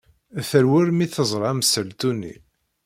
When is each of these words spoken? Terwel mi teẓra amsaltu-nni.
Terwel 0.49 0.87
mi 0.97 1.05
teẓra 1.07 1.47
amsaltu-nni. 1.51 2.35